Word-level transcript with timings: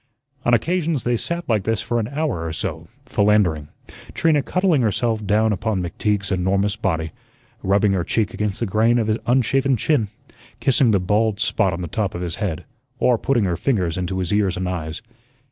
On 0.45 0.53
occasions 0.55 1.03
they 1.03 1.15
sat 1.15 1.47
like 1.47 1.61
this 1.63 1.79
for 1.79 1.99
an 1.99 2.07
hour 2.07 2.43
or 2.43 2.51
so, 2.53 2.87
"philandering," 3.05 3.67
Trina 4.15 4.41
cuddling 4.41 4.81
herself 4.81 5.23
down 5.23 5.53
upon 5.53 5.79
McTeague's 5.83 6.31
enormous 6.31 6.75
body, 6.75 7.11
rubbing 7.61 7.91
her 7.91 8.03
cheek 8.03 8.33
against 8.33 8.59
the 8.59 8.65
grain 8.65 8.97
of 8.97 9.05
his 9.05 9.17
unshaven 9.27 9.77
chin, 9.77 10.07
kissing 10.59 10.89
the 10.89 10.99
bald 10.99 11.39
spot 11.39 11.71
on 11.71 11.81
the 11.83 11.87
top 11.87 12.15
of 12.15 12.21
his 12.21 12.37
head, 12.41 12.63
or 12.97 13.19
putting 13.19 13.43
her 13.43 13.55
fingers 13.55 13.95
into 13.95 14.17
his 14.17 14.33
ears 14.33 14.57
and 14.57 14.67
eyes. 14.67 15.03